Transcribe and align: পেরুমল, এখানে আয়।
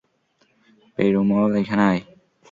পেরুমল, 0.97 1.51
এখানে 1.61 1.83
আয়। 1.91 2.01